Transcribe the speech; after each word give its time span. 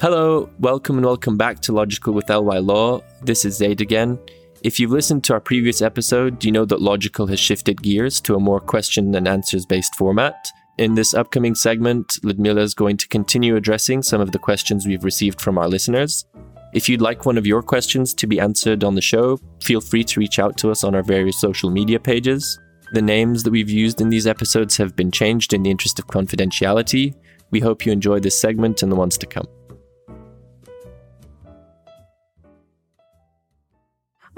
Hello, 0.00 0.48
welcome 0.60 0.96
and 0.96 1.04
welcome 1.04 1.36
back 1.36 1.58
to 1.58 1.72
Logical 1.72 2.14
with 2.14 2.28
LY 2.28 2.58
Law. 2.58 3.02
This 3.22 3.44
is 3.44 3.56
Zaid 3.56 3.80
again. 3.80 4.16
If 4.62 4.78
you've 4.78 4.92
listened 4.92 5.24
to 5.24 5.32
our 5.32 5.40
previous 5.40 5.82
episode, 5.82 6.44
you 6.44 6.52
know 6.52 6.64
that 6.66 6.80
Logical 6.80 7.26
has 7.26 7.40
shifted 7.40 7.82
gears 7.82 8.20
to 8.20 8.36
a 8.36 8.40
more 8.40 8.60
question 8.60 9.12
and 9.16 9.26
answers 9.26 9.66
based 9.66 9.96
format. 9.96 10.52
In 10.78 10.94
this 10.94 11.14
upcoming 11.14 11.56
segment, 11.56 12.20
Ludmila 12.22 12.60
is 12.60 12.74
going 12.74 12.96
to 12.96 13.08
continue 13.08 13.56
addressing 13.56 14.04
some 14.04 14.20
of 14.20 14.30
the 14.30 14.38
questions 14.38 14.86
we've 14.86 15.02
received 15.02 15.40
from 15.40 15.58
our 15.58 15.66
listeners. 15.66 16.24
If 16.72 16.88
you'd 16.88 17.02
like 17.02 17.26
one 17.26 17.36
of 17.36 17.44
your 17.44 17.60
questions 17.60 18.14
to 18.14 18.28
be 18.28 18.38
answered 18.38 18.84
on 18.84 18.94
the 18.94 19.00
show, 19.00 19.40
feel 19.64 19.80
free 19.80 20.04
to 20.04 20.20
reach 20.20 20.38
out 20.38 20.56
to 20.58 20.70
us 20.70 20.84
on 20.84 20.94
our 20.94 21.02
various 21.02 21.40
social 21.40 21.70
media 21.70 21.98
pages. 21.98 22.56
The 22.92 23.02
names 23.02 23.42
that 23.42 23.50
we've 23.50 23.68
used 23.68 24.00
in 24.00 24.10
these 24.10 24.28
episodes 24.28 24.76
have 24.76 24.94
been 24.94 25.10
changed 25.10 25.54
in 25.54 25.64
the 25.64 25.72
interest 25.72 25.98
of 25.98 26.06
confidentiality. 26.06 27.16
We 27.50 27.58
hope 27.58 27.84
you 27.84 27.90
enjoy 27.90 28.20
this 28.20 28.40
segment 28.40 28.84
and 28.84 28.92
the 28.92 28.96
ones 28.96 29.18
to 29.18 29.26
come. 29.26 29.48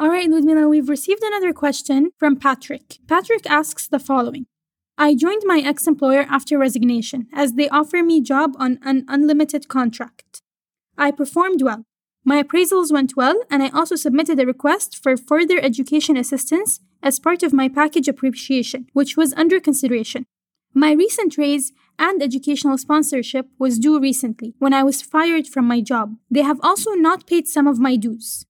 All 0.00 0.08
right, 0.08 0.30
Ludmila, 0.30 0.66
we've 0.66 0.88
received 0.88 1.22
another 1.22 1.52
question 1.52 2.12
from 2.16 2.36
Patrick. 2.36 3.00
Patrick 3.06 3.44
asks 3.44 3.86
the 3.86 3.98
following 3.98 4.46
I 4.96 5.14
joined 5.14 5.42
my 5.44 5.58
ex 5.58 5.86
employer 5.86 6.24
after 6.26 6.56
resignation 6.56 7.26
as 7.34 7.52
they 7.52 7.68
offer 7.68 8.02
me 8.02 8.22
job 8.22 8.54
on 8.58 8.78
an 8.82 9.04
unlimited 9.08 9.68
contract. 9.68 10.40
I 10.96 11.10
performed 11.10 11.60
well. 11.60 11.84
My 12.24 12.42
appraisals 12.42 12.90
went 12.90 13.14
well, 13.14 13.42
and 13.50 13.62
I 13.62 13.68
also 13.68 13.94
submitted 13.94 14.40
a 14.40 14.46
request 14.46 14.98
for 15.02 15.18
further 15.18 15.60
education 15.60 16.16
assistance 16.16 16.80
as 17.02 17.20
part 17.20 17.42
of 17.42 17.52
my 17.52 17.68
package 17.68 18.08
appreciation, 18.08 18.86
which 18.94 19.18
was 19.18 19.34
under 19.34 19.60
consideration. 19.60 20.24
My 20.72 20.92
recent 20.92 21.36
raise 21.36 21.72
and 21.98 22.22
educational 22.22 22.78
sponsorship 22.78 23.48
was 23.58 23.78
due 23.78 24.00
recently 24.00 24.54
when 24.60 24.72
I 24.72 24.82
was 24.82 25.02
fired 25.02 25.46
from 25.46 25.66
my 25.66 25.82
job. 25.82 26.16
They 26.30 26.40
have 26.40 26.60
also 26.62 26.92
not 26.92 27.26
paid 27.26 27.46
some 27.46 27.66
of 27.66 27.78
my 27.78 27.96
dues. 27.96 28.46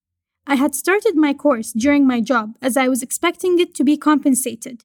I 0.51 0.57
had 0.57 0.75
started 0.75 1.15
my 1.15 1.33
course 1.33 1.71
during 1.71 2.05
my 2.05 2.21
job 2.21 2.57
as 2.61 2.77
I 2.77 2.89
was 2.89 3.05
expecting 3.05 3.61
it 3.61 3.73
to 3.77 3.85
be 3.85 3.97
compensated 3.97 4.83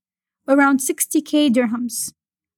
around 0.47 0.79
60k 0.79 1.49
dirhams. 1.51 2.13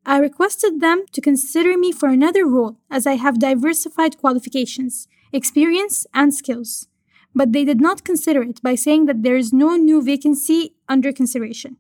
I 0.06 0.18
requested 0.18 0.82
them 0.82 1.06
to 1.14 1.22
consider 1.22 1.78
me 1.78 1.94
for 1.94 2.10
another 2.10 2.46
role 2.46 2.76
as 2.92 3.08
I 3.08 3.14
have 3.14 3.40
diversified 3.40 4.18
qualifications, 4.18 5.08
experience, 5.32 6.06
and 6.14 6.34
skills. 6.34 6.90
But 7.34 7.54
they 7.54 7.64
did 7.64 7.80
not 7.80 8.04
consider 8.04 8.44
it 8.44 8.62
by 8.62 8.76
saying 8.76 9.06
that 9.06 9.24
there 9.24 9.38
is 9.38 9.54
no 9.54 9.78
new 9.78 10.02
vacancy 10.02 10.76
under 10.90 11.14
consideration. 11.14 11.78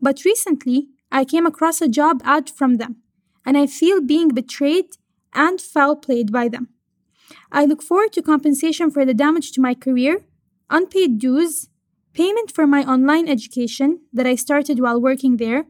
But 0.00 0.24
recently, 0.24 0.88
I 1.12 1.26
came 1.26 1.44
across 1.44 1.82
a 1.82 1.88
job 1.88 2.22
ad 2.24 2.48
from 2.48 2.76
them, 2.78 3.02
and 3.44 3.58
I 3.58 3.66
feel 3.66 4.00
being 4.00 4.28
betrayed 4.28 4.96
and 5.34 5.60
foul 5.60 5.96
played 5.96 6.32
by 6.32 6.48
them. 6.48 6.70
I 7.52 7.66
look 7.66 7.82
forward 7.82 8.14
to 8.14 8.22
compensation 8.22 8.90
for 8.90 9.04
the 9.04 9.12
damage 9.12 9.52
to 9.52 9.60
my 9.60 9.74
career, 9.74 10.22
unpaid 10.70 11.18
dues, 11.18 11.68
payment 12.12 12.50
for 12.52 12.66
my 12.66 12.82
online 12.84 13.28
education 13.28 14.00
that 14.12 14.26
I 14.26 14.34
started 14.34 14.80
while 14.80 15.00
working 15.00 15.36
there, 15.36 15.66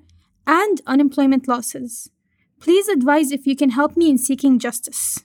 and 0.46 0.80
unemployment 0.86 1.48
losses. 1.48 2.10
Please 2.60 2.88
advise 2.88 3.30
if 3.30 3.46
you 3.46 3.56
can 3.56 3.70
help 3.70 3.96
me 3.96 4.10
in 4.10 4.18
seeking 4.18 4.58
justice. 4.58 5.24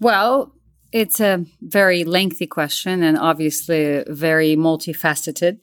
Well, 0.00 0.54
it's 0.92 1.20
a 1.20 1.46
very 1.60 2.04
lengthy 2.04 2.46
question 2.46 3.02
and 3.02 3.16
obviously 3.16 4.04
very 4.08 4.56
multifaceted. 4.56 5.58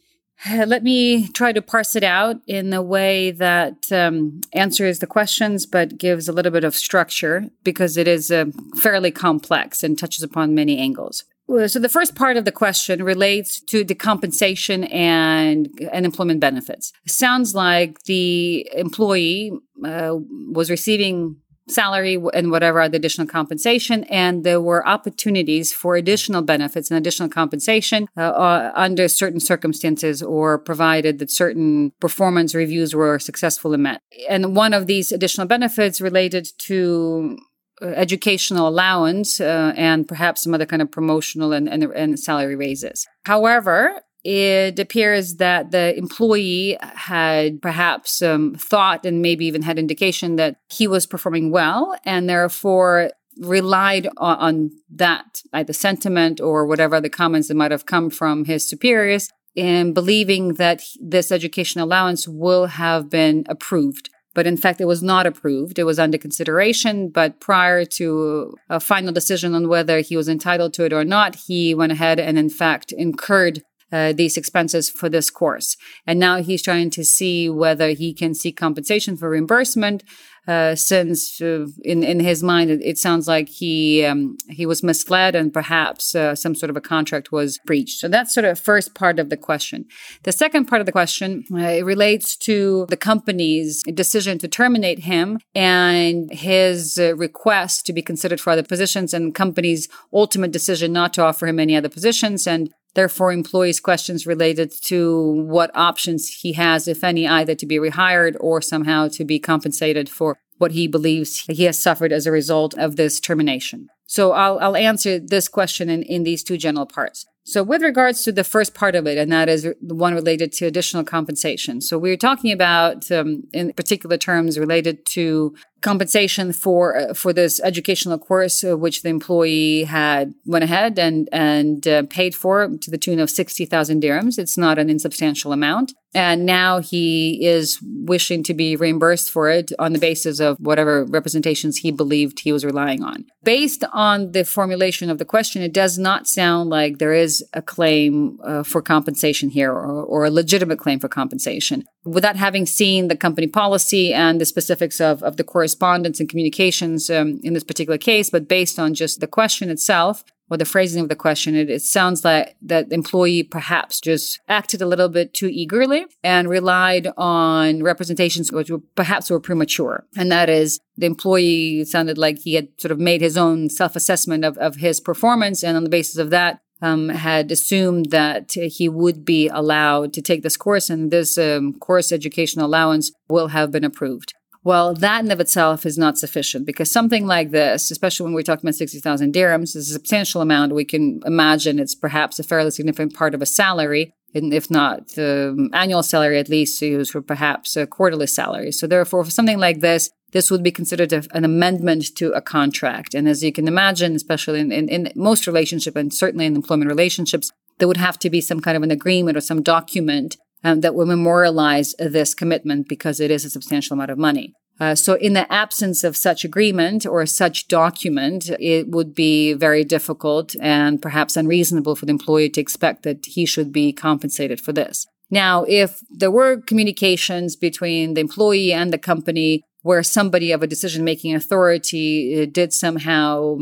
Let 0.50 0.84
me 0.84 1.28
try 1.30 1.52
to 1.52 1.62
parse 1.62 1.96
it 1.96 2.04
out 2.04 2.38
in 2.48 2.74
a 2.74 2.82
way 2.82 3.32
that 3.32 3.92
um, 3.92 4.42
answers 4.54 5.00
the 5.00 5.08
questions 5.08 5.66
but 5.66 5.98
gives 5.98 6.28
a 6.28 6.34
little 6.34 6.52
bit 6.52 6.64
of 6.64 6.76
structure 6.76 7.50
because 7.64 7.98
it 7.98 8.08
is 8.08 8.32
uh, 8.32 8.46
fairly 8.78 9.12
complex 9.12 9.84
and 9.84 9.98
touches 9.98 10.24
upon 10.24 10.56
many 10.56 10.78
angles. 10.78 11.24
So 11.68 11.80
the 11.80 11.90
first 11.90 12.16
part 12.16 12.38
of 12.38 12.46
the 12.46 12.52
question 12.52 13.04
relates 13.04 13.60
to 13.62 13.84
the 13.84 13.96
compensation 13.96 14.84
and, 14.86 15.68
employment 15.92 16.40
benefits. 16.40 16.94
Sounds 17.08 17.56
like 17.56 18.04
the 18.04 18.70
employee 18.74 19.52
uh, 19.84 20.16
was 20.52 20.70
receiving 20.70 21.38
salary 21.68 22.18
and 22.34 22.52
whatever 22.52 22.82
other 22.82 22.96
additional 22.96 23.28
compensation, 23.28 24.04
and 24.06 24.44
there 24.44 24.62
were 24.62 24.88
opportunities 24.88 25.72
for 25.72 25.96
additional 25.96 26.42
benefits 26.42 26.90
and 26.90 26.98
additional 26.98 27.30
compensation 27.30 28.08
uh, 28.18 28.22
uh, 28.22 28.72
under 28.76 29.08
certain 29.08 29.40
circumstances 29.40 30.22
or 30.22 30.58
provided 30.58 31.20
that 31.20 31.32
certain 31.32 31.92
performance 32.00 32.56
reviews 32.56 32.96
were 32.96 33.20
successfully 33.20 33.78
met. 33.78 34.02
And 34.28 34.56
one 34.56 34.74
of 34.74 34.88
these 34.88 35.12
additional 35.12 35.48
benefits 35.48 36.02
related 36.02 36.48
to 36.60 37.38
educational 37.82 38.68
allowance 38.68 39.40
uh, 39.40 39.74
and 39.76 40.08
perhaps 40.08 40.44
some 40.44 40.54
other 40.54 40.66
kind 40.66 40.82
of 40.82 40.92
promotional 40.92 41.54
and, 41.54 41.68
and, 41.68 41.84
and 41.84 42.20
salary 42.20 42.56
raises. 42.56 43.08
However, 43.26 44.02
it 44.24 44.80
appears 44.80 45.36
that 45.36 45.72
the 45.72 45.98
employee 45.98 46.78
had 46.82 47.62
perhaps 47.62 48.22
um, 48.22 48.56
thought 48.56 49.06
and 49.06 49.22
maybe 49.22 49.46
even 49.46 49.62
had 49.62 49.80
indication 49.80 50.36
that 50.36 50.58
he 50.70 50.88
was 50.88 51.06
performing 51.06 51.52
well 51.52 51.96
and 52.04 52.28
therefore 52.28 53.12
relied 53.40 54.08
on, 54.18 54.38
on 54.38 54.72
that, 54.90 55.42
either 55.54 55.72
sentiment 55.72 56.42
or 56.42 56.66
whatever 56.66 57.00
the 57.00 57.10
comments 57.10 57.48
that 57.48 57.56
might 57.56 57.72
have 57.72 57.86
come 57.86 58.10
from 58.10 58.46
his 58.46 58.68
superiors 58.68 59.30
in 59.56 59.94
believing 59.94 60.56
that 60.56 60.84
this 61.02 61.32
education 61.32 61.82
allowance 61.82 62.28
will 62.28 62.68
have 62.68 63.10
been 63.10 63.46
approved 63.48 64.10
but 64.34 64.46
in 64.46 64.58
fact, 64.58 64.80
it 64.80 64.86
was 64.86 65.02
not 65.02 65.26
approved. 65.26 65.80
It 65.80 65.84
was 65.84 66.00
under 66.00 66.18
consideration, 66.18 67.10
but 67.10 67.40
prior 67.40 67.86
to 67.86 68.56
a 68.70 68.80
final 68.80 69.12
decision 69.12 69.56
on 69.56 69.68
whether 69.68 70.00
he 70.00 70.16
was 70.16 70.30
entitled 70.30 70.74
to 70.76 70.86
it 70.86 70.94
or 70.94 71.04
not, 71.04 71.36
he 71.48 71.74
went 71.74 71.92
ahead 71.92 72.20
and, 72.20 72.38
in 72.38 72.50
fact, 72.50 72.92
incurred 72.92 73.64
uh, 73.92 74.14
these 74.14 74.38
expenses 74.38 74.90
for 74.90 75.10
this 75.10 75.30
course. 75.30 75.78
And 76.06 76.20
now 76.20 76.42
he's 76.42 76.62
trying 76.62 76.90
to 76.92 77.04
see 77.04 77.50
whether 77.50 77.90
he 77.90 78.14
can 78.14 78.34
seek 78.34 78.58
compensation 78.58 79.18
for 79.18 79.30
reimbursement 79.30 80.04
uh, 80.50 80.76
since 80.76 81.40
uh, 81.42 81.68
in 81.84 82.04
in 82.04 82.20
his 82.20 82.42
mind 82.42 82.72
it, 82.72 82.82
it 82.84 82.98
sounds 82.98 83.28
like 83.28 83.48
he 83.48 84.04
um, 84.04 84.36
he 84.50 84.66
was 84.66 84.82
misled 84.82 85.36
and 85.36 85.54
perhaps 85.54 86.16
uh, 86.16 86.34
some 86.34 86.56
sort 86.56 86.72
of 86.72 86.78
a 86.78 86.82
contract 86.82 87.32
was 87.32 87.60
breached. 87.68 88.00
So 88.00 88.08
that's 88.08 88.34
sort 88.34 88.46
of 88.46 88.60
first 88.60 88.96
part 88.96 89.20
of 89.20 89.30
the 89.30 89.38
question. 89.38 89.86
The 90.24 90.32
second 90.32 90.66
part 90.66 90.82
of 90.82 90.88
the 90.88 90.92
question 90.92 91.44
uh, 91.54 91.84
relates 91.84 92.36
to 92.38 92.88
the 92.90 92.98
company's 92.98 93.84
decision 93.94 94.40
to 94.40 94.48
terminate 94.48 95.00
him 95.00 95.40
and 95.54 96.32
his 96.34 96.98
uh, 96.98 97.16
request 97.16 97.86
to 97.86 97.94
be 97.94 98.02
considered 98.02 98.42
for 98.42 98.50
other 98.50 98.64
positions 98.64 99.14
and 99.14 99.36
company's 99.36 99.88
ultimate 100.12 100.52
decision 100.52 100.92
not 100.92 101.14
to 101.14 101.22
offer 101.22 101.46
him 101.46 101.60
any 101.60 101.76
other 101.76 101.90
positions 101.90 102.48
and 102.48 102.74
Therefore, 102.96 103.32
employees' 103.32 103.80
questions 103.80 104.26
related 104.26 104.72
to 104.84 105.22
what 105.48 105.72
options 105.76 106.28
he 106.42 106.54
has, 106.54 106.88
if 106.88 107.04
any, 107.04 107.28
either 107.28 107.56
to 107.56 107.66
be 107.66 107.78
rehired 107.78 108.36
or 108.40 108.62
somehow 108.62 109.08
to 109.10 109.24
be 109.24 109.40
compensated 109.40 110.10
for 110.10 110.38
what 110.58 110.72
he 110.72 110.88
believes 110.88 111.46
he 111.46 111.64
has 111.64 111.82
suffered 111.82 112.12
as 112.12 112.26
a 112.26 112.32
result 112.32 112.74
of 112.78 112.96
this 112.96 113.20
termination. 113.20 113.90
So 114.06 114.32
I'll, 114.32 114.60
I'll 114.60 114.76
answer 114.76 115.20
this 115.20 115.48
question 115.48 115.90
in, 115.90 116.04
in 116.04 116.24
these 116.24 116.44
two 116.44 116.58
general 116.58 116.86
parts. 116.86 117.26
So 117.44 117.64
with 117.64 117.82
regards 117.82 118.24
to 118.24 118.32
the 118.32 118.44
first 118.44 118.76
part 118.76 118.94
of 118.94 119.08
it, 119.08 119.18
and 119.18 119.32
that 119.32 119.50
is 119.50 119.64
the 119.64 119.96
one 119.96 120.14
related 120.14 120.52
to 120.54 120.68
additional 120.68 121.04
compensation. 121.04 121.82
So 121.82 121.98
we're 121.98 122.18
talking 122.18 122.52
about, 122.52 123.12
um, 123.12 123.44
in 123.54 123.74
particular 123.74 124.18
terms, 124.18 124.60
related 124.60 125.06
to 125.08 125.56
compensation 125.82 126.54
for 126.54 126.98
uh, 126.98 127.14
for 127.14 127.34
this 127.34 127.60
educational 127.62 128.18
course, 128.18 128.64
uh, 128.64 128.78
which 128.78 129.02
the 129.02 129.10
employee 129.10 129.84
had 129.84 130.34
went 130.46 130.64
ahead 130.64 131.00
and 131.00 131.30
and 131.32 131.88
uh, 131.88 132.04
paid 132.10 132.36
for 132.36 132.70
to 132.82 132.92
the 132.92 132.98
tune 132.98 133.20
of 133.20 133.30
sixty 133.30 133.66
thousand 133.66 134.02
dirhams. 134.04 134.38
It's 134.38 134.58
not 134.58 134.78
an 134.78 134.90
insubstantial 134.90 135.52
amount, 135.54 135.94
and 136.14 136.46
now 136.46 136.80
he 136.80 137.46
is 137.46 137.80
wishing 137.84 138.44
to 138.44 138.54
be 138.54 138.76
reimbursed 138.76 139.30
for 139.30 139.50
it 139.50 139.72
on 139.80 139.94
the 139.94 140.00
basis 140.00 140.40
of 140.40 140.58
whatever 140.60 141.06
representations 141.06 141.78
he 141.78 141.92
believed 141.92 142.40
he 142.40 142.52
was 142.52 142.66
relying 142.66 143.04
on. 143.04 143.26
Based 143.44 143.84
on 143.94 144.32
the 144.32 144.44
formulation 144.44 145.10
of 145.10 145.18
the 145.18 145.26
question, 145.26 145.62
it 145.62 145.74
does 145.74 145.98
not 145.98 146.28
sound 146.28 146.70
like 146.70 146.98
there 146.98 147.14
is 147.14 147.44
a 147.54 147.62
claim 147.62 148.40
uh, 148.44 148.64
for 148.64 148.82
compensation 148.82 149.50
here 149.50 149.72
or, 149.72 150.04
or 150.04 150.26
a 150.26 150.32
legitimate 150.32 150.80
claim 150.80 151.00
for 151.00 151.08
compensation. 151.08 151.86
Without 152.06 152.38
having 152.38 152.66
seen 152.66 153.10
the 153.10 153.16
company 153.16 153.46
policy 153.46 154.14
and 154.14 154.40
the 154.40 154.46
specifics 154.46 155.02
of, 155.02 155.22
of 155.22 155.36
the 155.36 155.44
correspondence 155.44 156.20
and 156.20 156.30
communications 156.30 157.10
um, 157.10 157.40
in 157.44 157.54
this 157.54 157.64
particular 157.64 157.98
case, 157.98 158.30
but 158.30 158.48
based 158.48 158.80
on 158.80 158.94
just 158.94 159.20
the 159.20 159.28
question 159.28 159.70
itself 159.70 160.24
or 160.50 160.58
the 160.58 160.66
phrasing 160.66 161.04
of 161.04 161.10
the 161.10 161.16
question, 161.16 161.56
it, 161.56 161.70
it 161.70 161.82
sounds 161.82 162.24
like 162.24 162.56
that 162.62 162.92
employee 162.92 163.44
perhaps 163.44 164.00
just 164.00 164.40
acted 164.48 164.82
a 164.82 164.86
little 164.86 165.10
bit 165.10 165.34
too 165.34 165.48
eagerly 165.48 166.06
and 166.24 166.50
relied 166.50 167.10
on 167.18 167.84
representations 167.84 168.52
which 168.52 168.72
were, 168.72 168.82
perhaps 168.96 169.30
were 169.30 169.40
premature. 169.40 170.06
And 170.18 170.32
that 170.32 170.50
is 170.50 170.80
the 170.98 171.06
employee 171.06 171.86
sounded 171.86 172.18
like 172.18 172.40
he 172.40 172.56
had 172.56 172.70
sort 172.78 172.92
of 172.92 173.00
made 173.00 173.22
his 173.22 173.38
own 173.38 173.70
self-assessment 173.70 174.44
of, 174.46 174.58
of 174.58 174.78
his 174.78 175.00
performance. 175.00 175.64
And 175.64 175.78
on 175.78 175.84
the 175.84 175.90
basis 175.90 176.18
of 176.18 176.30
that, 176.30 176.62
um, 176.82 177.10
had 177.10 177.52
assumed 177.52 178.12
that 178.12 178.54
he 178.54 178.88
would 178.88 179.26
be 179.26 179.48
allowed 179.48 180.14
to 180.14 180.22
take 180.22 180.44
this 180.44 180.58
course 180.58 180.90
and 180.90 181.12
this 181.12 181.38
um, 181.38 181.74
course 181.74 182.12
education 182.12 182.62
allowance 182.62 183.12
will 183.28 183.50
have 183.50 183.72
been 183.72 183.84
approved. 183.84 184.34
Well, 184.64 184.94
that 184.94 185.24
in 185.24 185.32
of 185.32 185.40
itself 185.40 185.86
is 185.86 185.98
not 185.98 186.18
sufficient 186.18 186.66
because 186.66 186.92
something 186.92 187.26
like 187.26 187.52
this, 187.52 187.92
especially 187.92 188.26
when 188.26 188.34
we're 188.34 188.42
talking 188.42 188.68
about 188.68 188.76
60,000 188.76 189.34
dirhams, 189.34 189.76
is 189.76 189.90
a 189.90 189.94
substantial 189.94 190.42
amount. 190.42 190.76
We 190.76 190.86
can 190.86 191.22
imagine 191.26 191.80
it's 191.80 191.96
perhaps 191.96 192.40
a 192.40 192.44
fairly 192.44 192.72
significant 192.72 193.14
part 193.14 193.34
of 193.34 193.42
a 193.42 193.46
salary. 193.46 194.14
If 194.34 194.70
not 194.70 195.10
the 195.10 195.70
annual 195.74 196.04
salary, 196.04 196.40
at 196.40 196.50
least 196.50 196.82
used 196.82 197.12
for 197.12 197.22
perhaps 197.22 197.76
a 197.76 197.88
quarterly 197.88 198.28
salary. 198.28 198.72
So 198.72 198.86
therefore, 198.86 199.24
for 199.26 199.32
something 199.32 199.60
like 199.60 199.80
this, 199.80 200.12
this 200.32 200.52
would 200.52 200.64
be 200.64 200.72
considered 200.72 201.12
a, 201.12 201.24
an 201.32 201.44
amendment 201.44 202.16
to 202.16 202.32
a 202.34 202.42
contract. 202.42 203.14
And 203.16 203.28
as 203.28 203.44
you 203.44 203.52
can 203.52 203.68
imagine, 203.68 204.16
especially 204.16 204.60
in, 204.60 204.72
in, 204.72 204.88
in 204.88 205.12
most 205.16 205.48
relationships 205.48 205.96
and 205.96 206.14
certainly 206.14 206.46
in 206.46 206.56
employment 206.56 206.90
relationships, 206.90 207.52
there 207.80 207.88
would 207.88 207.98
have 207.98 208.20
to 208.20 208.30
be 208.30 208.42
some 208.42 208.60
kind 208.60 208.78
of 208.78 208.84
an 208.84 208.92
agreement 208.92 209.38
or 209.38 209.42
some 209.42 209.64
document 209.64 210.38
um, 210.64 210.82
that 210.82 210.94
will 210.94 211.06
memorialize 211.06 211.96
this 211.98 212.34
commitment 212.34 212.88
because 212.88 213.20
it 213.20 213.32
is 213.32 213.46
a 213.46 213.50
substantial 213.50 213.94
amount 213.94 214.12
of 214.12 214.18
money. 214.18 214.54
Uh, 214.80 214.96
so, 214.96 215.16
in 215.16 215.34
the 215.34 215.52
absence 215.52 216.04
of 216.04 216.16
such 216.16 216.46
agreement 216.46 217.06
or 217.06 217.26
such 217.26 217.68
document, 217.68 218.50
it 218.60 218.88
would 218.90 219.14
be 219.14 219.54
very 219.54 219.84
difficult 219.84 220.56
and 220.62 221.02
perhaps 221.02 221.36
unreasonable 221.36 221.96
for 221.96 222.06
the 222.06 222.12
employee 222.12 222.50
to 222.50 222.62
expect 222.62 223.04
that 223.04 223.26
he 223.26 223.46
should 223.46 223.74
be 223.74 223.92
compensated 223.92 224.62
for 224.62 224.72
this. 224.72 225.06
Now, 225.30 225.64
if 225.68 226.02
there 226.10 226.32
were 226.32 226.62
communications 226.62 227.56
between 227.56 228.14
the 228.14 228.22
employee 228.22 228.74
and 228.74 228.92
the 228.92 228.98
company 228.98 229.64
where 229.82 230.04
somebody 230.04 230.52
of 230.52 230.62
a 230.62 230.68
decision 230.68 231.04
making 231.04 231.34
authority 231.34 232.42
uh, 232.42 232.46
did 232.52 232.74
somehow 232.74 233.58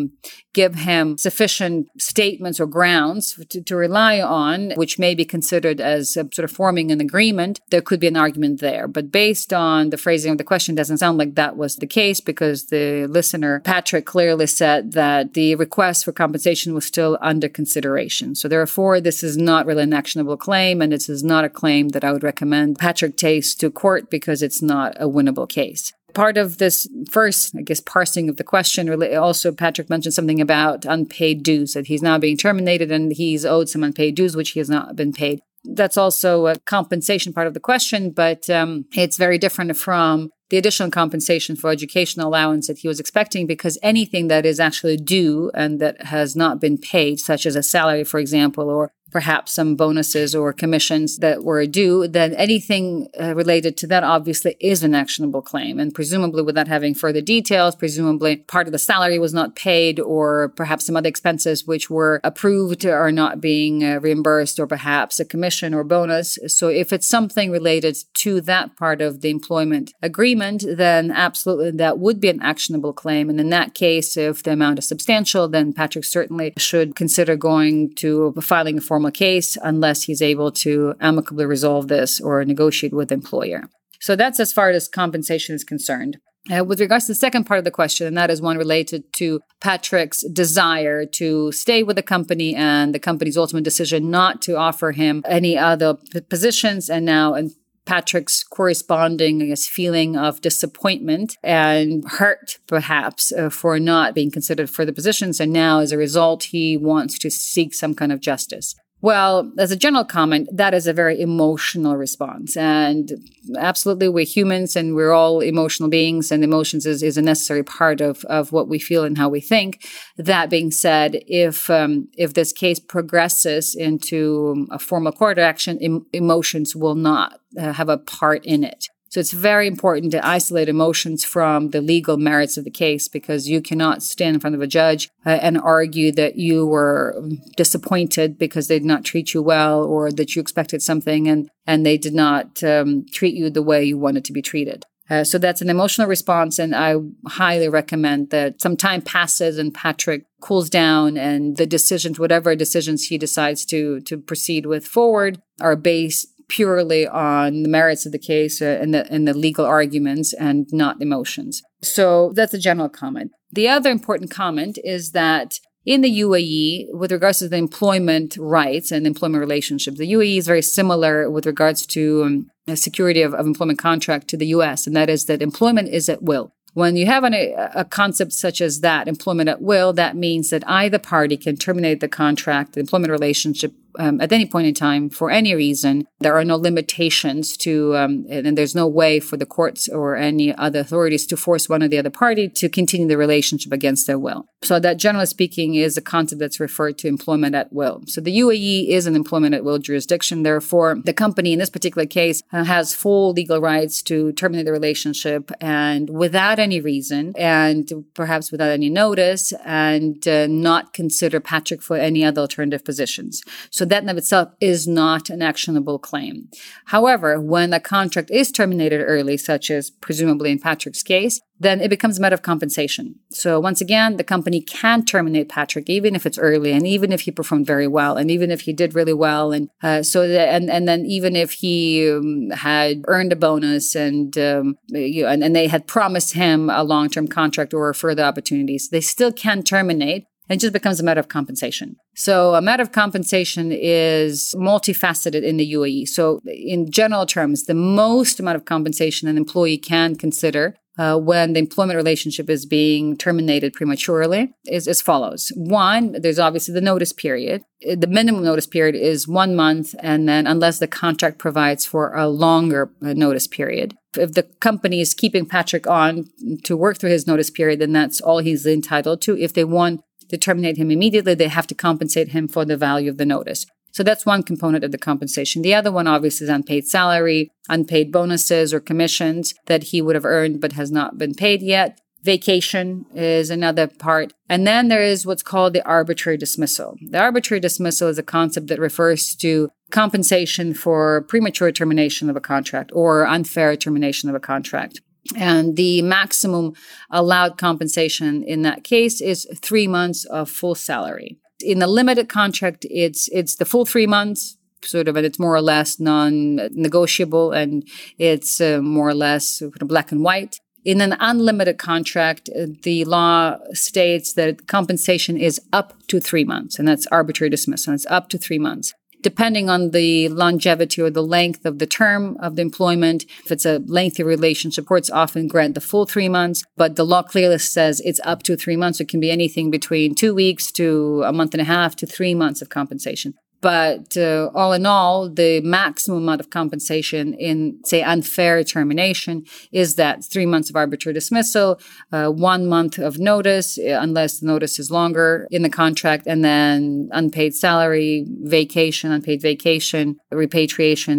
give 0.54 0.74
him 0.74 1.18
sufficient 1.20 1.88
statements 2.02 2.60
or 2.60 2.66
grounds 2.66 3.40
to, 3.50 3.62
to, 3.62 3.76
rely 3.76 4.20
on, 4.20 4.72
which 4.72 4.98
may 4.98 5.14
be 5.14 5.24
considered 5.24 5.80
as 5.80 6.14
sort 6.14 6.40
of 6.40 6.50
forming 6.50 6.92
an 6.92 7.00
agreement, 7.00 7.60
there 7.70 7.82
could 7.82 8.00
be 8.00 8.08
an 8.08 8.18
argument 8.18 8.60
there. 8.60 8.88
But 8.88 9.12
based 9.12 9.54
on 9.54 9.92
the 9.92 9.98
phrasing 9.98 10.32
of 10.32 10.40
the 10.40 10.44
question, 10.44 10.74
doesn't 10.74 10.98
sound 10.98 11.20
like 11.20 11.36
that 11.36 11.58
was 11.58 11.76
the 11.76 11.86
case 11.86 12.20
because 12.20 12.68
the 12.68 13.06
listener, 13.06 13.60
Patrick, 13.60 14.08
clearly 14.08 14.48
said 14.48 14.94
that 14.94 15.36
the 15.36 15.54
request 15.54 16.04
for 16.04 16.12
compensation 16.12 16.74
was 16.74 16.86
still 16.86 17.20
under 17.22 17.48
consideration. 17.48 18.34
So 18.34 18.48
therefore, 18.48 19.00
this 19.00 19.22
is 19.22 19.38
not 19.38 19.68
really 19.68 19.84
an 19.84 19.94
actionable 19.94 20.38
claim, 20.38 20.82
and 20.82 20.92
this 20.92 21.08
is 21.08 21.24
not 21.24 21.46
a 21.46 21.50
claim 21.50 21.90
that 21.90 22.04
I 22.04 22.12
would 22.12 22.24
recommend 22.24 22.80
Patrick 22.80 23.16
takes 23.16 23.54
to 23.56 23.70
court 23.70 24.10
because 24.10 24.42
it's 24.42 24.64
not 24.64 24.96
a 25.00 25.08
winnable 25.08 25.48
case 25.48 25.94
part 26.18 26.36
of 26.36 26.58
this 26.58 26.88
first, 27.12 27.56
I 27.56 27.62
guess, 27.62 27.80
parsing 27.80 28.28
of 28.28 28.38
the 28.38 28.44
question, 28.44 28.92
also 29.14 29.52
Patrick 29.52 29.88
mentioned 29.88 30.16
something 30.16 30.42
about 30.42 30.84
unpaid 30.84 31.44
dues, 31.44 31.74
that 31.74 31.86
he's 31.86 32.02
now 32.02 32.18
being 32.18 32.38
terminated 32.38 32.92
and 32.92 33.14
he's 33.14 33.46
owed 33.46 33.70
some 33.70 33.84
unpaid 33.84 34.16
dues, 34.16 34.36
which 34.36 34.50
he 34.50 34.60
has 34.60 34.68
not 34.68 34.96
been 34.96 35.14
paid. 35.14 35.42
That's 35.64 35.96
also 35.96 36.48
a 36.48 36.58
compensation 36.58 37.34
part 37.34 37.46
of 37.46 37.54
the 37.54 37.60
question, 37.60 38.10
but 38.10 38.50
um, 38.50 38.86
it's 38.96 39.16
very 39.16 39.38
different 39.38 39.78
from 39.78 40.32
the 40.50 40.58
additional 40.58 40.90
compensation 40.90 41.56
for 41.56 41.70
educational 41.70 42.30
allowance 42.30 42.66
that 42.66 42.80
he 42.80 42.88
was 42.88 43.00
expecting 43.00 43.46
because 43.46 43.78
anything 43.84 44.28
that 44.30 44.44
is 44.44 44.60
actually 44.60 44.98
due 44.98 45.52
and 45.54 45.80
that 45.80 46.02
has 46.06 46.36
not 46.36 46.60
been 46.60 46.80
paid, 46.80 47.20
such 47.20 47.46
as 47.46 47.56
a 47.56 47.62
salary, 47.62 48.04
for 48.04 48.20
example, 48.20 48.72
or 48.72 48.92
perhaps 49.12 49.54
some 49.54 49.76
bonuses 49.76 50.36
or 50.36 50.54
commissions 50.54 51.18
that 51.18 51.44
were 51.44 51.66
due, 51.66 52.08
then 52.08 52.34
anything 52.34 53.08
uh, 53.20 53.36
related 53.36 53.78
to 53.78 53.88
that 53.88 54.04
obviously 54.04 54.56
is 54.60 54.84
an 54.84 54.94
actionable 54.94 55.42
claim. 55.42 55.80
And 55.80 55.94
presumably, 55.94 56.44
without 56.44 56.68
having 56.68 56.94
further 56.94 57.22
details, 57.22 57.76
presumably 57.76 58.38
part 58.38 58.68
of 58.68 58.74
the 58.74 58.80
salary 58.80 59.20
was 59.20 59.34
not 59.34 59.56
paid, 59.56 60.00
or 60.00 60.50
perhaps 60.50 60.86
some 60.86 60.96
other 60.96 61.10
expenses 61.10 61.66
which 61.66 61.90
were 61.90 62.20
approved 62.24 62.86
are 62.86 63.12
not 63.12 63.42
being 63.42 63.84
uh, 63.84 64.00
reimbursed, 64.00 64.60
or 64.60 64.68
perhaps 64.68 65.20
a 65.20 65.26
commission 65.26 65.74
or 65.74 65.84
bonus. 65.84 66.38
So, 66.48 66.68
if 66.68 66.92
it's 66.92 67.08
something 67.08 67.52
related 67.52 67.98
to 68.16 68.42
that 68.42 68.76
part 68.76 69.02
of 69.02 69.22
the 69.22 69.30
employment 69.30 69.94
agreement, 70.02 70.64
then 70.68 71.12
absolutely 71.12 71.72
that 71.72 72.00
would 72.00 72.20
be 72.20 72.30
an 72.30 72.42
actionable 72.42 72.94
claim. 72.94 73.30
And 73.30 73.40
in 73.40 73.50
that 73.50 73.74
case, 73.74 74.18
if 74.18 74.44
the 74.44 74.52
amount 74.52 74.80
is 74.80 74.88
substantial, 74.88 75.48
then 75.48 75.74
Patrick 75.74 76.06
certainly 76.06 76.54
should 76.58 76.96
consider 76.96 77.36
going 77.36 77.96
to 77.96 78.34
filing 78.42 78.78
a 78.78 78.82
form 78.82 78.97
formal 78.98 79.12
case 79.12 79.58
unless 79.62 80.04
he's 80.04 80.24
able 80.24 80.52
to 80.52 80.96
amicably 81.00 81.46
resolve 81.46 81.88
this 81.88 82.20
or 82.20 82.44
negotiate 82.44 82.94
with 82.94 83.10
the 83.10 83.14
employer. 83.14 83.62
So 84.00 84.16
that's 84.16 84.40
as 84.40 84.52
far 84.52 84.72
as 84.72 84.88
compensation 84.88 85.54
is 85.54 85.64
concerned. 85.64 86.18
Uh, 86.50 86.64
with 86.64 86.80
regards 86.80 87.06
to 87.06 87.12
the 87.12 87.16
second 87.16 87.44
part 87.44 87.60
of 87.60 87.64
the 87.64 87.78
question, 87.80 88.08
and 88.08 88.18
that 88.18 88.32
is 88.32 88.42
one 88.42 88.58
related 88.58 89.04
to 89.14 89.40
Patrick's 89.62 90.24
desire 90.34 91.06
to 91.06 91.52
stay 91.52 91.84
with 91.84 91.96
the 91.96 92.02
company 92.02 92.56
and 92.56 92.96
the 92.96 93.00
company's 93.00 93.38
ultimate 93.38 93.66
decision 93.66 94.10
not 94.10 94.42
to 94.42 94.58
offer 94.58 94.94
him 94.94 95.22
any 95.28 95.58
other 95.58 95.96
p- 96.12 96.22
positions, 96.22 96.90
and 96.90 97.06
now 97.06 97.36
and 97.36 97.52
Patrick's 97.88 98.44
corresponding, 98.44 99.42
I 99.42 99.46
guess, 99.48 99.66
feeling 99.66 100.18
of 100.18 100.42
disappointment 100.42 101.38
and 101.42 102.04
hurt, 102.20 102.60
perhaps, 102.68 103.32
uh, 103.32 103.50
for 103.50 103.80
not 103.80 104.14
being 104.14 104.30
considered 104.30 104.70
for 104.70 104.86
the 104.86 104.94
positions. 104.94 105.40
And 105.40 105.54
now, 105.54 105.80
as 105.80 105.94
a 105.94 105.98
result, 105.98 106.44
he 106.56 106.78
wants 106.78 107.18
to 107.20 107.30
seek 107.30 107.74
some 107.74 107.96
kind 107.96 108.12
of 108.12 108.20
justice. 108.20 108.76
Well, 109.00 109.52
as 109.60 109.70
a 109.72 109.76
general 109.76 110.06
comment, 110.06 110.50
that 110.52 110.74
is 110.74 110.88
a 110.88 110.94
very 110.94 111.22
emotional 111.22 111.96
response. 111.96 112.58
And 112.58 113.12
absolutely, 113.56 114.10
we're 114.10 114.26
humans 114.26 114.76
and 114.76 114.96
we're 114.96 115.12
all 115.12 115.40
emotional 115.40 115.88
beings, 115.88 116.32
and 116.32 116.44
emotions 116.44 116.88
is, 116.88 117.04
is 117.04 117.16
a 117.16 117.22
necessary 117.22 117.64
part 117.64 118.02
of, 118.02 118.26
of 118.26 118.52
what 118.52 118.68
we 118.68 118.80
feel 118.80 119.04
and 119.04 119.18
how 119.18 119.30
we 119.30 119.40
think. 119.40 119.88
That 120.18 120.50
being 120.50 120.72
said, 120.72 121.22
if, 121.28 121.70
um, 121.70 122.08
if 122.18 122.34
this 122.34 122.52
case 122.52 122.80
progresses 122.80 123.76
into 123.76 124.68
a 124.72 124.80
formal 124.80 125.12
court 125.12 125.38
action, 125.38 125.78
em- 125.80 126.08
emotions 126.12 126.76
will 126.76 126.96
not 126.96 127.40
uh, 127.58 127.74
have 127.74 127.90
a 127.90 128.00
part 128.00 128.46
in 128.46 128.64
it. 128.64 128.88
So 129.10 129.20
it's 129.20 129.32
very 129.32 129.68
important 129.68 130.12
to 130.12 130.26
isolate 130.26 130.70
emotions 130.70 131.24
from 131.24 131.70
the 131.70 131.82
legal 131.82 132.18
merits 132.18 132.58
of 132.58 132.64
the 132.64 132.72
case 132.72 133.08
because 133.08 133.48
you 133.48 133.62
cannot 133.62 134.04
stand 134.04 134.36
in 134.36 134.40
front 134.40 134.56
of 134.56 134.62
a 134.62 134.68
judge 134.68 135.10
uh, 135.26 135.30
and 135.30 135.58
argue 135.58 136.12
that 136.14 136.36
you 136.36 136.66
were 136.66 137.22
disappointed 137.56 138.38
because 138.38 138.68
they 138.68 138.80
did 138.80 138.86
not 138.86 139.06
treat 139.06 139.34
you 139.34 139.42
well 139.42 139.84
or 139.84 140.12
that 140.12 140.36
you 140.36 140.42
expected 140.42 140.82
something 140.82 141.28
and, 141.28 141.50
and 141.66 141.86
they 141.86 141.98
did 141.98 142.14
not 142.14 142.64
um, 142.64 143.06
treat 143.12 143.36
you 143.36 143.50
the 143.50 143.64
way 143.64 143.84
you 143.84 143.98
wanted 143.98 144.26
to 144.26 144.34
be 144.34 144.42
treated. 144.42 144.86
Uh, 145.10 145.24
so 145.24 145.38
that's 145.38 145.62
an 145.62 145.70
emotional 145.70 146.08
response, 146.08 146.60
and 146.60 146.76
I 146.76 146.96
highly 147.28 147.70
recommend 147.70 148.30
that 148.32 148.62
some 148.62 148.76
time 148.76 149.02
passes 149.02 149.58
and 149.58 149.74
Patrick 149.74 150.26
cools 150.42 150.70
down, 150.70 151.16
and 151.18 151.56
the 151.56 151.66
decisions, 151.66 152.20
whatever 152.20 152.56
decisions 152.56 153.06
he 153.06 153.18
decides 153.18 153.64
to 153.68 154.02
to 154.02 154.18
proceed 154.18 154.66
with 154.66 154.86
forward, 154.86 155.42
are 155.62 155.78
based 155.78 156.28
purely 156.50 157.08
on 157.08 157.64
the 157.64 157.70
merits 157.70 158.06
of 158.06 158.12
the 158.12 158.20
case 158.20 158.62
uh, 158.62 158.80
and, 158.82 158.94
the, 158.94 159.12
and 159.12 159.28
the 159.28 159.34
legal 159.34 159.66
arguments 159.66 160.34
and 160.34 160.68
not 160.72 161.02
emotions. 161.02 161.62
So 161.82 162.32
that's 162.36 162.54
a 162.54 162.60
general 162.60 162.90
comment. 162.90 163.32
The 163.52 163.68
other 163.68 163.90
important 163.90 164.32
comment 164.32 164.78
is 164.84 165.12
that 165.12 165.60
in 165.86 166.02
the 166.02 166.20
UAE, 166.20 166.88
with 166.94 167.14
regards 167.14 167.40
to 167.40 167.48
the 167.48 167.56
employment 167.56 168.36
rights 168.38 168.92
and 168.92 169.08
employment 169.08 169.40
relationships, 169.40 169.98
the 169.98 170.12
UAE 170.12 170.38
is 170.38 170.46
very 170.46 170.62
similar 170.62 171.30
with 171.32 171.46
regards 171.46 171.86
to 171.88 172.24
um, 172.26 172.76
security 172.76 173.22
of, 173.22 173.34
of 173.34 173.46
employment 173.46 173.80
contract 173.80 174.28
to 174.28 174.38
the 174.38 174.48
US, 174.48 174.86
and 174.86 174.96
that 174.98 175.10
is 175.10 175.26
that 175.26 175.42
employment 175.42 175.88
is 175.88 176.10
at 176.10 176.22
will. 176.22 176.52
When 176.74 176.96
you 176.96 177.06
have 177.06 177.24
an, 177.24 177.34
a 177.34 177.86
concept 177.86 178.34
such 178.34 178.62
as 178.62 178.82
that, 178.82 179.08
employment 179.08 179.50
at 179.50 179.62
will, 179.62 179.94
that 179.94 180.16
means 180.16 180.50
that 180.50 180.68
either 180.70 181.00
party 181.00 181.38
can 181.38 181.56
terminate 181.56 182.02
the 182.02 182.08
contract, 182.08 182.74
the 182.74 182.82
employment 182.82 183.10
relationship 183.10 183.74
um, 183.98 184.22
at 184.22 184.32
any 184.32 184.46
point 184.46 184.68
in 184.68 184.74
time 184.74 185.10
for 185.10 185.30
any 185.30 185.54
reason. 185.54 186.08
There 186.20 186.36
are 186.36 186.46
no 186.46 186.56
limitations 186.56 187.58
to, 187.58 187.96
um, 187.96 188.26
and 188.30 188.58
there's 188.58 188.76
no 188.76 188.88
way 188.88 189.20
for 189.20 189.38
the 189.38 189.46
courts 189.46 189.88
or 189.88 190.16
any 190.16 190.56
other 190.56 190.80
authorities 190.80 191.26
to 191.28 191.38
force 191.38 191.70
one 191.70 191.84
or 191.84 191.88
the 191.88 192.00
other 192.00 192.10
party 192.10 192.48
to 192.50 192.70
continue 192.70 193.08
the 193.08 193.18
relationship 193.18 193.72
against 193.72 194.08
their 194.08 194.18
will. 194.18 194.48
So 194.64 194.80
that, 194.80 194.98
generally 194.98 195.28
speaking, 195.28 195.76
is 195.76 195.98
a 195.98 196.02
concept 196.02 196.40
that's 196.40 196.60
referred 196.60 196.98
to 197.00 197.08
employment 197.08 197.56
at 197.56 197.72
will. 197.72 198.02
So 198.08 198.22
the 198.22 198.38
UAE 198.40 198.90
is 198.90 199.06
an 199.06 199.16
employment 199.16 199.54
at 199.54 199.64
will 199.64 199.78
jurisdiction. 199.78 200.44
Therefore, 200.44 200.98
the 201.04 201.14
company 201.14 201.54
in 201.54 201.60
this 201.60 201.70
particular 201.70 202.08
case 202.08 202.42
uh, 202.52 202.64
has 202.64 202.96
full 202.96 203.34
legal 203.34 203.62
rights 203.62 204.02
to 204.04 204.32
terminate 204.34 204.66
the 204.66 204.72
relationship 204.72 205.52
and 205.62 206.10
without 206.10 206.60
any 206.60 206.82
reason 206.82 207.34
and 207.38 208.06
perhaps 208.14 208.52
without 208.52 208.70
any 208.70 208.90
notice 208.90 209.54
and 209.64 210.28
uh, 210.28 210.48
not 210.48 210.94
consider 210.94 211.40
Patrick 211.40 211.82
for 211.82 211.98
any 211.98 212.24
other 212.26 212.42
alternative 212.42 212.84
positions. 212.84 213.44
So 213.70 213.86
that 213.90 214.04
in 214.04 214.10
of 214.10 214.18
itself 214.18 214.50
is 214.60 214.88
not 214.88 215.30
an 215.30 215.42
actionable 215.42 216.00
claim. 216.00 216.50
However, 216.86 217.40
when 217.40 217.74
a 217.74 217.80
contract 217.80 218.32
is 218.32 218.52
terminated 218.52 219.04
early, 219.04 219.38
such 219.38 219.70
as 219.70 219.90
presumably 219.90 220.52
in 220.52 220.60
Patrick's 220.60 221.04
case, 221.04 221.40
then 221.60 221.82
it 221.82 221.90
becomes 221.90 222.18
a 222.18 222.22
matter 222.22 222.36
of 222.36 222.42
compensation. 222.42 223.16
So 223.32 223.60
once 223.60 223.82
again, 223.82 224.18
the 224.18 224.24
company 224.24 224.62
can 224.62 225.06
terminate 225.06 225.50
Patrick 225.50 225.90
even 225.90 226.16
if 226.16 226.26
it's 226.26 226.38
early, 226.38 226.72
and 226.72 226.86
even 226.86 227.12
if 227.12 227.22
he 227.22 227.32
performed 227.32 227.66
very 227.66 227.88
well, 227.88 228.16
and 228.18 228.30
even 228.30 228.52
if 228.52 228.62
he 228.62 228.74
did 228.74 228.94
really 228.94 229.14
well, 229.14 229.52
and 229.52 229.70
uh, 229.82 230.04
so 230.04 230.24
and 230.24 230.70
and 230.70 230.88
then 230.88 231.06
even 231.06 231.36
if 231.36 231.54
he 231.54 232.10
um, 232.12 232.52
had 232.52 233.02
earned 233.08 233.34
a 233.34 233.36
bonus 233.36 233.96
and 233.96 234.38
um, 234.38 234.78
you 234.88 235.24
know, 235.24 235.30
and, 235.30 235.44
and 235.44 235.56
they 235.56 235.68
had 235.68 235.88
promised 235.88 236.34
him 236.34 236.70
a 236.70 236.84
long 236.84 237.10
term 237.10 237.28
contract 237.28 237.74
or 237.74 237.94
further 237.94 238.24
opportunities, 238.24 238.90
they 238.90 239.02
still 239.02 239.32
can 239.32 239.64
terminate 239.64 240.28
it 240.50 240.60
just 240.60 240.74
becomes 240.74 241.00
a 241.00 241.04
matter 241.04 241.20
of 241.20 241.28
compensation. 241.28 241.98
So 242.16 242.56
a 242.56 242.62
matter 242.62 242.84
of 242.84 242.92
compensation 242.92 243.72
is 243.72 244.54
multifaceted 244.58 245.44
in 245.44 245.58
the 245.58 245.74
UAE. 245.74 246.08
So 246.08 246.42
in 246.46 246.92
general 246.92 247.26
terms, 247.26 247.66
the 247.66 247.74
most 247.74 248.40
amount 248.40 248.56
of 248.56 248.66
compensation 248.66 249.28
an 249.28 249.38
employee 249.38 249.78
can 249.78 250.16
consider 250.16 250.76
uh, 250.98 251.18
when 251.18 251.54
the 251.54 251.60
employment 251.60 251.96
relationship 251.96 252.50
is 252.50 252.66
being 252.66 253.16
terminated 253.18 253.74
prematurely 253.74 254.54
is 254.66 254.88
as 254.88 255.02
follows. 255.02 255.52
One, 255.56 256.14
there's 256.20 256.40
obviously 256.40 256.74
the 256.74 256.82
notice 256.82 257.14
period. 257.14 257.64
The 257.82 258.08
minimum 258.08 258.44
notice 258.44 258.66
period 258.66 258.96
is 258.96 259.28
one 259.28 259.56
month, 259.56 259.94
and 260.00 260.28
then 260.28 260.48
unless 260.48 260.80
the 260.80 260.88
contract 260.88 261.38
provides 261.38 261.86
for 261.86 262.16
a 262.16 262.28
longer 262.28 262.92
uh, 263.04 263.14
notice 263.14 263.48
period. 263.48 263.96
If 264.16 264.34
the 264.34 264.44
company 264.44 265.00
is 265.00 265.14
keeping 265.14 265.46
Patrick 265.46 265.86
on 265.86 266.26
to 266.64 266.76
work 266.76 266.98
through 266.98 267.12
his 267.12 267.28
notice 267.28 267.52
period, 267.52 267.80
then 267.80 267.94
that's 267.94 268.20
all 268.20 268.40
he's 268.40 268.66
entitled 268.66 269.22
to. 269.22 269.38
If 269.38 269.54
they 269.54 269.64
want 269.64 270.02
to 270.30 270.38
terminate 270.38 270.78
him 270.78 270.92
immediately, 270.92 271.34
they 271.34 271.48
have 271.48 271.68
to 271.68 271.76
compensate 271.76 272.30
him 272.30 272.48
for 272.48 272.66
the 272.66 272.78
value 272.78 273.10
of 273.10 273.18
the 273.18 273.26
notice. 273.26 273.66
So 273.92 274.04
that's 274.04 274.26
one 274.26 274.44
component 274.44 274.84
of 274.84 274.92
the 274.92 274.98
compensation. 274.98 275.64
The 275.64 275.74
other 275.74 275.92
one, 275.92 276.06
obviously, 276.06 276.46
is 276.46 276.52
unpaid 276.52 276.88
salary, 276.88 277.50
unpaid 277.68 278.12
bonuses 278.12 278.74
or 278.74 278.80
commissions 278.80 279.56
that 279.66 279.84
he 279.86 280.02
would 280.02 280.16
have 280.16 280.26
earned 280.26 280.62
but 280.62 280.74
has 280.74 280.92
not 280.92 281.18
been 281.18 281.34
paid 281.34 281.62
yet. 281.62 282.00
Vacation 282.24 283.06
is 283.16 283.50
another 283.50 283.88
part. 283.88 284.34
And 284.50 284.68
then 284.68 284.90
there 284.90 285.02
is 285.02 285.26
what's 285.26 285.44
called 285.44 285.74
the 285.74 285.84
arbitrary 285.88 286.38
dismissal. 286.38 286.98
The 287.10 287.20
arbitrary 287.20 287.60
dismissal 287.60 288.10
is 288.10 288.20
a 288.20 288.24
concept 288.24 288.68
that 288.68 288.80
refers 288.80 289.36
to 289.38 289.70
compensation 289.92 290.74
for 290.74 291.22
premature 291.22 291.72
termination 291.72 292.30
of 292.30 292.36
a 292.36 292.42
contract 292.42 292.92
or 292.94 293.26
unfair 293.26 293.76
termination 293.78 294.30
of 294.30 294.36
a 294.36 294.40
contract. 294.40 295.02
And 295.36 295.76
the 295.76 296.02
maximum 296.02 296.74
allowed 297.10 297.58
compensation 297.58 298.44
in 298.44 298.62
that 298.62 298.84
case 298.84 299.22
is 299.22 299.48
three 299.62 299.88
months 299.88 300.26
of 300.26 300.50
full 300.50 300.76
salary 300.76 301.38
in 301.64 301.80
the 301.80 301.88
limited 301.88 302.30
contract, 302.30 302.86
it's 302.90 303.28
it's 303.30 303.56
the 303.56 303.66
full 303.66 303.86
three 303.86 304.08
months, 304.08 304.58
sort 304.84 305.08
of, 305.08 305.16
and 305.16 305.26
it's 305.26 305.40
more 305.40 305.56
or 305.56 305.62
less 305.62 306.00
non-negotiable, 306.00 307.52
and 307.52 307.88
it's 308.18 308.62
uh, 308.62 308.80
more 308.82 309.10
or 309.10 309.14
less 309.14 309.62
black 309.82 310.12
and 310.12 310.24
white. 310.24 310.60
In 310.86 311.02
an 311.02 311.18
unlimited 311.20 311.78
contract, 311.78 312.50
the 312.84 313.04
law 313.06 313.58
states 313.74 314.34
that 314.34 314.68
compensation 314.68 315.38
is 315.38 315.60
up 315.74 315.94
to 316.08 316.20
three 316.20 316.46
months, 316.46 316.80
and 316.80 316.88
that's 316.88 317.08
arbitrary 317.08 317.50
dismissal. 317.50 317.94
It's 317.94 318.06
up 318.06 318.30
to 318.30 318.38
three 318.38 318.60
months 318.60 318.94
depending 319.28 319.70
on 319.70 319.92
the 319.92 320.30
longevity 320.30 321.02
or 321.02 321.10
the 321.10 321.22
length 321.38 321.66
of 321.66 321.80
the 321.80 321.86
term 321.86 322.38
of 322.40 322.56
the 322.56 322.62
employment. 322.62 323.26
If 323.44 323.52
it's 323.52 323.66
a 323.66 323.80
lengthy 323.80 324.24
relationship, 324.24 324.86
courts 324.86 325.10
often 325.10 325.50
grant 325.50 325.74
the 325.76 325.82
full 325.82 326.06
three 326.06 326.30
months, 326.30 326.64
but 326.78 326.96
the 326.96 327.04
law 327.04 327.24
clearly 327.24 327.60
says 327.60 328.00
it's 328.06 328.22
up 328.24 328.42
to 328.44 328.56
three 328.56 328.78
months. 328.78 329.02
It 329.02 329.10
can 329.10 329.20
be 329.20 329.30
anything 329.30 329.70
between 329.70 330.16
two 330.16 330.34
weeks 330.34 330.72
to 330.80 331.24
a 331.26 331.34
month 331.34 331.54
and 331.54 331.60
a 331.60 331.66
half 331.66 331.94
to 331.98 332.06
three 332.06 332.36
months 332.36 332.62
of 332.62 332.70
compensation. 332.70 333.34
But 333.68 334.16
uh, 334.16 334.50
all 334.56 334.72
in 334.72 334.86
all, 334.86 335.30
the 335.30 335.60
maximum 335.60 336.20
amount 336.20 336.40
of 336.40 336.50
compensation 336.50 337.34
in, 337.34 337.82
say, 337.84 338.02
unfair 338.02 338.64
termination 338.64 339.44
is 339.74 339.96
that 339.96 340.24
three 340.24 340.46
months 340.46 340.70
of 340.70 340.78
arbitrary 340.78 341.14
dismissal, 341.14 341.70
uh, 342.14 342.30
one 342.30 342.64
month 342.68 342.98
of 342.98 343.20
notice, 343.20 343.78
uh, 343.78 344.00
unless 344.00 344.40
the 344.40 344.48
notice 344.54 344.80
is 344.80 344.90
longer 344.90 345.50
in 345.52 345.64
the 345.64 345.70
contract, 345.84 346.28
and 346.28 346.46
then 346.46 347.10
unpaid 347.12 347.56
salary, 347.56 348.26
vacation, 348.44 349.12
unpaid 349.12 349.42
vacation, 349.42 350.16
repatriation 350.32 351.18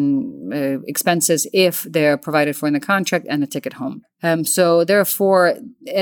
uh, 0.51 0.79
expenses 0.87 1.47
if 1.53 1.83
they're 1.83 2.17
provided 2.17 2.57
for 2.57 2.67
in 2.67 2.73
the 2.73 2.81
contract, 2.81 3.27
and 3.29 3.45
a 3.45 3.47
ticket 3.47 3.75
home. 3.75 4.01
Um, 4.23 4.45
so 4.45 4.85
therefore, 4.85 5.43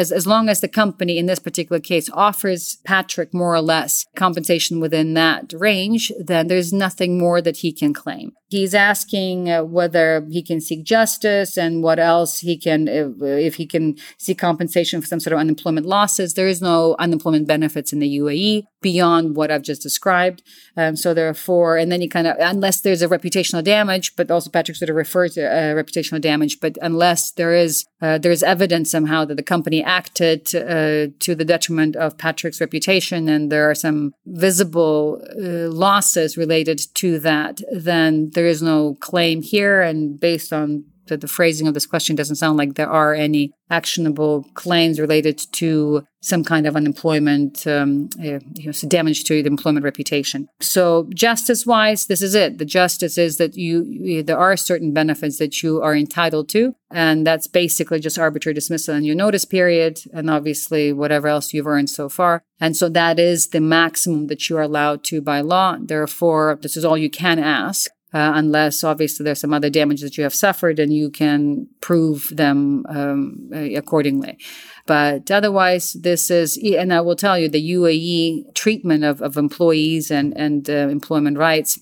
as, 0.01 0.11
as 0.11 0.27
long 0.27 0.49
as 0.49 0.61
the 0.61 0.69
company 0.83 1.15
in 1.19 1.27
this 1.27 1.43
particular 1.49 1.81
case 1.81 2.09
offers 2.11 2.79
Patrick 2.85 3.31
more 3.35 3.55
or 3.55 3.61
less 3.61 4.07
compensation 4.25 4.81
within 4.81 5.09
that 5.15 5.53
range, 5.53 6.05
then 6.19 6.36
there's 6.43 6.73
nothing 6.73 7.19
more 7.19 7.41
that 7.41 7.59
he 7.59 7.73
can 7.73 7.93
claim. 7.93 8.33
He's 8.49 8.75
asking 8.75 9.51
uh, 9.51 9.65
whether 9.65 10.25
he 10.31 10.43
can 10.43 10.61
seek 10.61 10.85
justice 10.85 11.57
and 11.57 11.83
what 11.83 11.99
else 11.99 12.41
he 12.41 12.57
can, 12.57 12.87
if, 12.87 13.21
if, 13.21 13.55
he 13.57 13.67
can 13.67 13.97
seek 14.19 14.39
compensation 14.39 15.01
for 15.01 15.09
some 15.09 15.19
sort 15.19 15.33
of 15.33 15.41
unemployment 15.41 15.87
losses. 15.87 16.35
There 16.35 16.47
is 16.47 16.63
no 16.63 16.95
unemployment 17.01 17.49
benefits 17.49 17.93
in 17.93 17.99
the 17.99 18.19
UAE 18.19 18.67
beyond 18.83 19.35
what 19.35 19.51
I've 19.51 19.63
just 19.63 19.83
described. 19.83 20.45
Um, 20.77 20.95
so 20.95 21.13
therefore, 21.13 21.77
and 21.77 21.91
then 21.91 22.01
you 22.01 22.09
kind 22.09 22.29
of, 22.29 22.37
unless 22.39 22.83
there's 22.83 23.03
a 23.03 23.09
reputational 23.09 23.65
damage, 23.65 24.15
but 24.15 24.31
also 24.31 24.49
Patrick 24.49 24.77
sort 24.77 24.91
of 24.91 24.97
referred 24.97 25.33
to 25.33 25.45
uh, 25.45 25.75
reputational 25.75 26.21
damage, 26.21 26.61
but 26.61 26.79
unless 26.81 27.33
there 27.33 27.53
is 27.53 27.85
uh, 28.03 28.19
there 28.19 28.31
is 28.31 28.43
evidence 28.43 28.91
somehow 28.91 29.25
that 29.25 29.37
the 29.37 29.43
company 29.43 29.83
acted 29.83 30.55
uh, 30.55 31.09
to 31.19 31.35
the 31.35 31.47
detriment 31.47 31.97
of 31.97 32.19
Patrick's 32.19 32.61
reputation, 32.61 33.29
and 33.29 33.51
there 33.51 33.69
are 33.71 33.75
some 33.75 34.13
visible 34.27 35.21
uh, 35.31 35.69
losses 35.71 36.37
related 36.37 36.79
to 36.95 37.19
that, 37.21 37.63
then 37.73 38.31
there 38.37 38.47
is 38.47 38.63
no 38.63 38.95
claim 39.01 39.43
here. 39.43 39.81
And 39.81 40.21
based 40.21 40.53
on 40.53 40.85
the, 41.07 41.17
the 41.17 41.29
phrasing 41.29 41.67
of 41.67 41.75
this 41.75 41.87
question 41.87 42.17
doesn't 42.17 42.37
sound 42.37 42.59
like 42.59 42.75
there 42.75 42.91
are 42.91 43.15
any 43.15 43.53
actionable 43.71 44.45
claims 44.55 45.01
related 45.01 45.41
to 45.53 46.05
some 46.21 46.45
kind 46.45 46.67
of 46.67 46.77
unemployment, 46.77 47.67
um, 47.67 48.11
you 48.19 48.41
know, 48.65 48.73
damage 48.89 49.25
to 49.25 49.43
the 49.43 49.49
employment 49.49 49.85
reputation. 49.85 50.49
So 50.61 51.09
justice 51.15 51.65
wise, 51.65 52.07
this 52.07 52.21
is 52.21 52.35
it. 52.35 52.59
The 52.59 52.65
justice 52.65 53.17
is 53.17 53.39
that 53.39 53.57
you, 53.57 53.85
you, 53.85 54.23
there 54.23 54.39
are 54.39 54.57
certain 54.57 54.93
benefits 54.93 55.39
that 55.39 55.63
you 55.63 55.81
are 55.81 55.95
entitled 55.95 56.49
to. 56.51 56.75
And 56.91 57.27
that's 57.27 57.47
basically 57.47 58.01
just 58.01 58.19
arbitrary 58.19 58.55
dismissal 58.55 58.95
and 58.95 59.07
your 59.07 59.17
notice 59.17 59.45
period. 59.45 60.01
And 60.13 60.29
obviously 60.29 60.93
whatever 60.93 61.29
else 61.29 61.55
you've 61.55 61.67
earned 61.67 61.91
so 61.91 62.09
far. 62.09 62.43
And 62.61 62.77
so 62.77 62.89
that 62.91 63.19
is 63.19 63.49
the 63.49 63.61
maximum 63.61 64.27
that 64.27 64.49
you 64.51 64.57
are 64.59 64.63
allowed 64.63 65.05
to 65.05 65.21
by 65.21 65.41
law. 65.41 65.77
Therefore, 65.81 66.59
this 66.61 66.77
is 66.77 66.85
all 66.85 66.99
you 66.99 67.11
can 67.11 67.39
ask 67.39 67.91
uh, 68.17 68.33
unless 68.35 68.83
obviously 68.83 69.25
there's 69.25 69.41
some 69.41 69.53
other 69.53 69.69
damage 69.69 70.01
that 70.01 70.17
you 70.17 70.23
have 70.23 70.35
suffered 70.35 70.79
and 70.79 70.91
you 70.91 71.11
can 71.11 71.69
prove 71.83 72.33
them 72.35 72.87
um, 72.89 73.51
accordingly. 73.53 74.39
But 74.87 75.31
otherwise, 75.31 75.93
this 75.93 76.31
is, 76.31 76.57
and 76.57 76.95
I 76.95 77.03
will 77.03 77.17
tell 77.17 77.39
you, 77.39 77.51
the 77.51 77.73
UAE 77.73 78.55
treatment 78.55 79.05
of, 79.05 79.21
of 79.21 79.37
employees 79.37 80.11
and, 80.11 80.35
and 80.35 80.71
uh, 80.71 80.89
employment 80.89 81.37
rights 81.37 81.79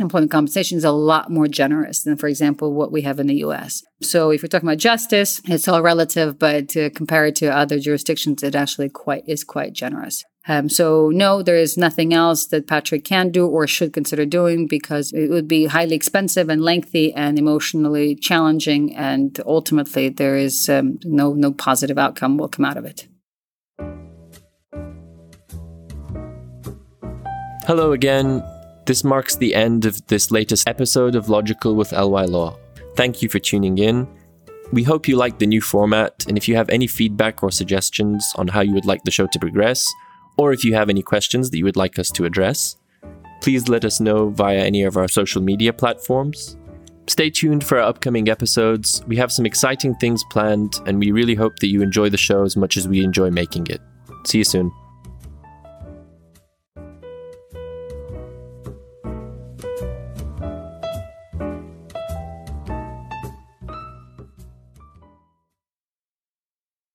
employment 0.00 0.30
compensation 0.30 0.78
is 0.78 0.84
a 0.84 0.92
lot 0.92 1.28
more 1.28 1.48
generous 1.48 2.04
than, 2.04 2.16
for 2.16 2.28
example, 2.28 2.72
what 2.72 2.92
we 2.92 3.02
have 3.02 3.18
in 3.18 3.26
the 3.26 3.42
US. 3.46 3.82
So 4.00 4.30
if 4.30 4.42
you're 4.42 4.48
talking 4.48 4.68
about 4.68 4.78
justice, 4.78 5.40
it's 5.44 5.66
all 5.66 5.82
relative, 5.82 6.38
but 6.38 6.76
uh, 6.76 6.90
compared 6.90 7.34
to 7.36 7.46
other 7.48 7.80
jurisdictions, 7.80 8.42
it 8.44 8.54
actually 8.54 8.90
quite 8.90 9.24
is 9.26 9.42
quite 9.42 9.72
generous. 9.72 10.24
Um, 10.50 10.70
so 10.70 11.10
no, 11.10 11.42
there 11.42 11.58
is 11.58 11.76
nothing 11.76 12.14
else 12.14 12.46
that 12.46 12.66
Patrick 12.66 13.04
can 13.04 13.30
do 13.30 13.46
or 13.46 13.66
should 13.66 13.92
consider 13.92 14.24
doing 14.24 14.66
because 14.66 15.12
it 15.12 15.28
would 15.28 15.46
be 15.46 15.66
highly 15.66 15.94
expensive 15.94 16.48
and 16.48 16.62
lengthy 16.62 17.12
and 17.12 17.38
emotionally 17.38 18.14
challenging, 18.14 18.96
and 18.96 19.38
ultimately 19.44 20.08
there 20.08 20.38
is 20.38 20.70
um, 20.70 20.98
no 21.04 21.34
no 21.34 21.52
positive 21.52 21.98
outcome 21.98 22.38
will 22.38 22.48
come 22.48 22.64
out 22.64 22.78
of 22.78 22.86
it. 22.86 23.06
Hello 27.66 27.92
again. 27.92 28.42
This 28.86 29.04
marks 29.04 29.36
the 29.36 29.54
end 29.54 29.84
of 29.84 30.06
this 30.06 30.30
latest 30.30 30.66
episode 30.66 31.14
of 31.14 31.28
Logical 31.28 31.74
with 31.74 31.92
LY 31.92 32.24
Law. 32.24 32.56
Thank 32.96 33.20
you 33.20 33.28
for 33.28 33.38
tuning 33.38 33.76
in. 33.76 34.08
We 34.72 34.82
hope 34.82 35.06
you 35.06 35.16
like 35.16 35.38
the 35.38 35.46
new 35.46 35.60
format, 35.60 36.24
and 36.26 36.38
if 36.38 36.48
you 36.48 36.56
have 36.56 36.70
any 36.70 36.86
feedback 36.86 37.42
or 37.42 37.50
suggestions 37.50 38.32
on 38.36 38.48
how 38.48 38.62
you 38.62 38.72
would 38.72 38.86
like 38.86 39.04
the 39.04 39.10
show 39.10 39.26
to 39.26 39.38
progress, 39.38 39.86
or 40.38 40.52
if 40.52 40.64
you 40.64 40.74
have 40.74 40.88
any 40.88 41.02
questions 41.02 41.50
that 41.50 41.58
you 41.58 41.64
would 41.64 41.76
like 41.76 41.98
us 41.98 42.10
to 42.12 42.24
address, 42.24 42.76
please 43.42 43.68
let 43.68 43.84
us 43.84 44.00
know 44.00 44.30
via 44.30 44.58
any 44.58 44.84
of 44.84 44.96
our 44.96 45.08
social 45.08 45.42
media 45.42 45.72
platforms. 45.72 46.56
Stay 47.08 47.30
tuned 47.30 47.64
for 47.64 47.78
our 47.78 47.84
upcoming 47.84 48.28
episodes. 48.28 49.02
We 49.06 49.16
have 49.16 49.32
some 49.32 49.46
exciting 49.46 49.94
things 49.96 50.22
planned, 50.30 50.74
and 50.86 50.98
we 50.98 51.10
really 51.10 51.34
hope 51.34 51.58
that 51.60 51.68
you 51.68 51.82
enjoy 51.82 52.10
the 52.10 52.18
show 52.18 52.44
as 52.44 52.56
much 52.56 52.76
as 52.76 52.86
we 52.86 53.02
enjoy 53.02 53.30
making 53.30 53.66
it. 53.68 53.80
See 54.24 54.38
you 54.38 54.44
soon. 54.44 54.70